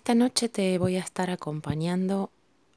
[0.00, 2.30] Esta noche te voy a estar acompañando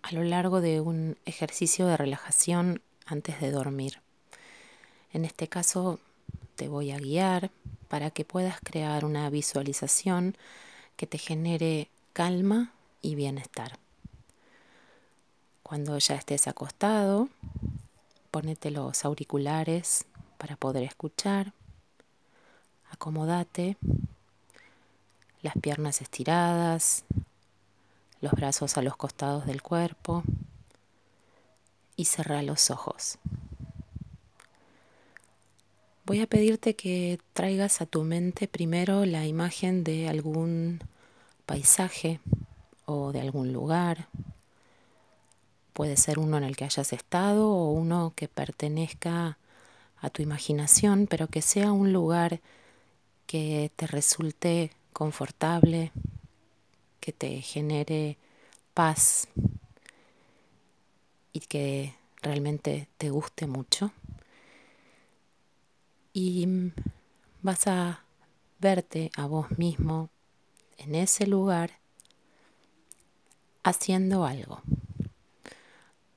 [0.00, 4.00] a lo largo de un ejercicio de relajación antes de dormir.
[5.12, 6.00] En este caso
[6.56, 7.50] te voy a guiar
[7.88, 10.34] para que puedas crear una visualización
[10.96, 12.72] que te genere calma
[13.02, 13.78] y bienestar.
[15.62, 17.28] Cuando ya estés acostado,
[18.30, 20.06] ponete los auriculares
[20.38, 21.52] para poder escuchar.
[22.90, 23.76] Acomódate
[25.42, 27.04] las piernas estiradas,
[28.20, 30.22] los brazos a los costados del cuerpo
[31.96, 33.18] y cerrar los ojos.
[36.04, 40.80] Voy a pedirte que traigas a tu mente primero la imagen de algún
[41.46, 42.20] paisaje
[42.84, 44.08] o de algún lugar.
[45.72, 49.38] Puede ser uno en el que hayas estado o uno que pertenezca
[50.00, 52.40] a tu imaginación, pero que sea un lugar
[53.26, 55.92] que te resulte confortable,
[57.00, 58.18] que te genere
[58.74, 59.28] paz
[61.32, 63.92] y que realmente te guste mucho.
[66.12, 66.46] Y
[67.40, 68.04] vas a
[68.58, 70.10] verte a vos mismo
[70.76, 71.78] en ese lugar
[73.62, 74.60] haciendo algo.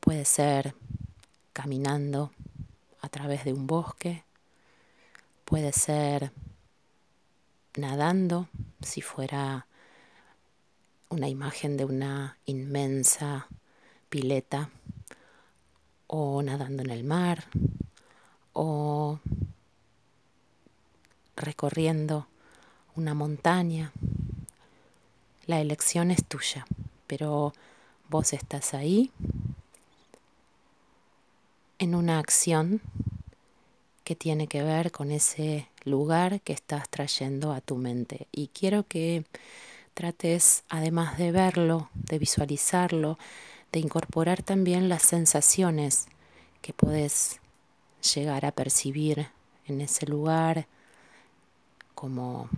[0.00, 0.74] Puede ser
[1.52, 2.32] caminando
[3.00, 4.24] a través de un bosque,
[5.44, 6.32] puede ser
[7.76, 8.48] nadando,
[8.84, 9.66] si fuera
[11.08, 13.48] una imagen de una inmensa
[14.08, 14.70] pileta,
[16.06, 17.44] o nadando en el mar,
[18.52, 19.18] o
[21.36, 22.26] recorriendo
[22.96, 23.92] una montaña.
[25.46, 26.66] La elección es tuya,
[27.06, 27.52] pero
[28.08, 29.12] vos estás ahí
[31.78, 32.80] en una acción
[34.04, 38.28] que tiene que ver con ese lugar que estás trayendo a tu mente.
[38.30, 39.24] Y quiero que
[39.94, 43.18] trates, además de verlo, de visualizarlo,
[43.72, 46.06] de incorporar también las sensaciones
[46.62, 47.40] que puedes
[48.14, 49.28] llegar a percibir
[49.66, 50.66] en ese lugar,
[51.94, 52.48] como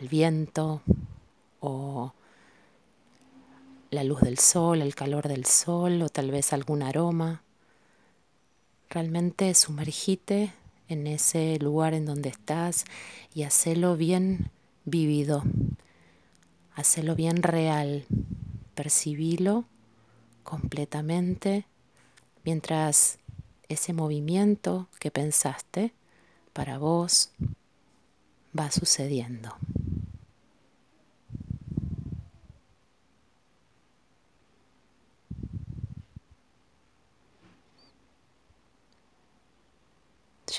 [0.00, 0.82] el viento
[1.60, 2.12] o
[3.90, 7.42] la luz del sol, el calor del sol o tal vez algún aroma.
[8.90, 10.52] Realmente sumergite
[10.88, 12.84] en ese lugar en donde estás
[13.32, 14.50] y hacelo bien
[14.84, 15.44] vivido,
[16.74, 18.04] hacelo bien real,
[18.74, 19.64] percibilo
[20.42, 21.66] completamente
[22.44, 23.20] mientras
[23.68, 25.92] ese movimiento que pensaste
[26.52, 27.30] para vos
[28.58, 29.54] va sucediendo.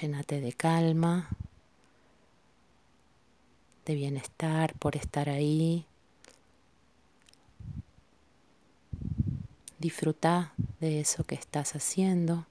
[0.02, 1.30] Llénate de calma,
[3.86, 5.86] de bienestar por estar ahí.
[9.78, 12.48] Disfruta de eso que estás haciendo.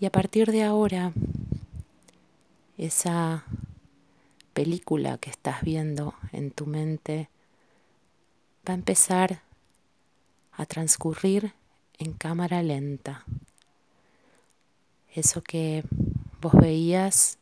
[0.00, 1.12] Y a partir de ahora,
[2.76, 3.44] esa
[4.52, 7.28] película que estás viendo en tu mente
[8.68, 9.42] va a empezar
[10.52, 11.52] a transcurrir
[11.98, 13.24] en cámara lenta.
[15.14, 15.84] Eso que
[16.40, 17.38] vos veías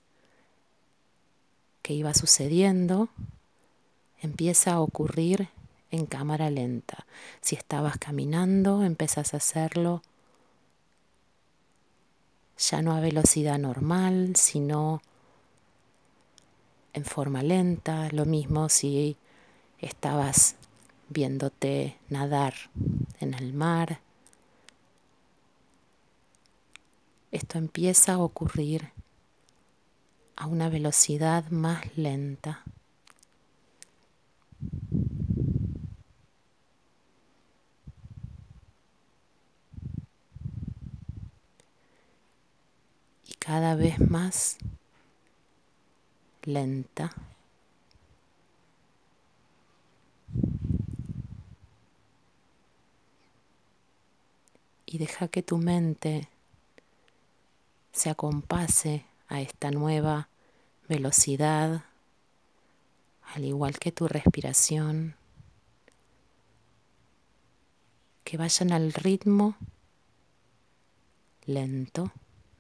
[1.82, 3.08] que iba sucediendo
[4.20, 5.48] empieza a ocurrir
[5.90, 7.06] en cámara lenta.
[7.40, 10.02] Si estabas caminando, empezás a hacerlo
[12.56, 15.02] ya no a velocidad normal, sino
[16.94, 18.08] en forma lenta.
[18.10, 19.16] Lo mismo si
[19.78, 20.56] estabas
[21.08, 22.54] viéndote nadar
[23.20, 24.00] en el mar.
[27.30, 28.92] Esto empieza a ocurrir
[30.36, 32.64] a una velocidad más lenta.
[43.44, 44.56] cada vez más
[46.46, 47.12] lenta.
[54.86, 56.28] Y deja que tu mente
[57.92, 60.28] se acompase a esta nueva
[60.88, 61.84] velocidad,
[63.34, 65.16] al igual que tu respiración,
[68.22, 69.56] que vayan al ritmo
[71.46, 72.12] lento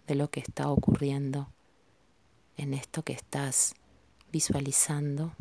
[0.06, 1.53] de lo que está ocurriendo
[2.56, 3.74] en esto que estás
[4.32, 5.34] visualizando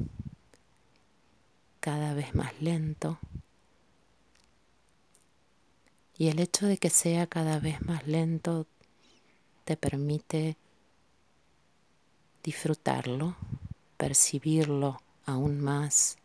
[1.79, 3.19] cada vez más lento,
[6.17, 8.67] Y el hecho de que sea cada vez más lento
[9.65, 10.57] te permite
[12.43, 13.35] disfrutarlo,
[13.97, 16.17] percibirlo aún más.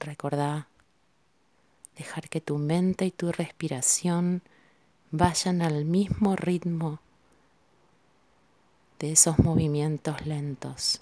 [0.00, 0.68] Recordá
[1.96, 4.42] dejar que tu mente y tu respiración
[5.10, 7.00] vayan al mismo ritmo
[8.98, 11.00] de esos movimientos lentos.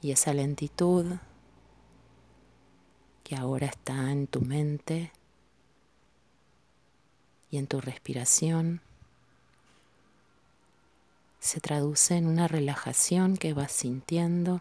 [0.00, 1.16] Y esa lentitud
[3.22, 5.12] que ahora está en tu mente
[7.50, 8.80] y en tu respiración
[11.38, 14.60] se traduce en una relajación que vas sintiendo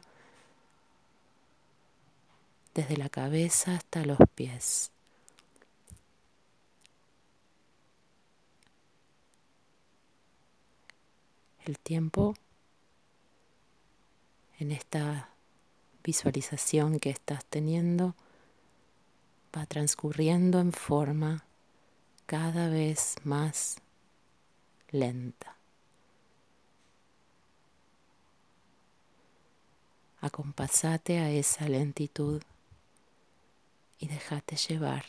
[2.74, 4.92] desde la cabeza hasta los pies.
[11.66, 12.34] El tiempo
[14.60, 15.30] en esta
[16.04, 18.16] visualización que estás teniendo
[19.56, 21.46] va transcurriendo en forma
[22.26, 23.78] cada vez más
[24.90, 25.56] lenta.
[30.22, 32.42] Acompasate a esa lentitud
[34.02, 35.06] y déjate llevar.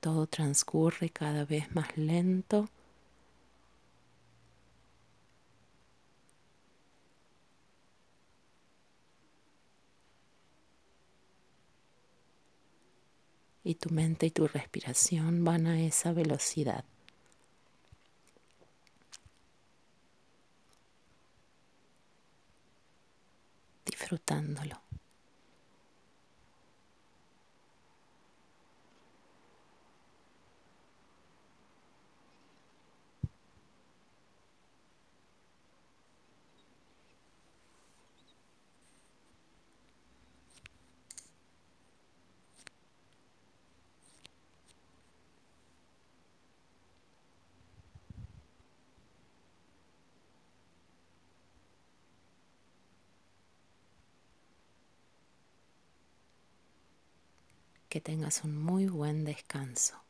[0.00, 2.68] Todo transcurre cada vez más lento.
[13.68, 16.86] Y tu mente y tu respiración van a esa velocidad.
[23.84, 24.80] Disfrutándolo.
[57.88, 60.07] Que tengas un muy buen descanso.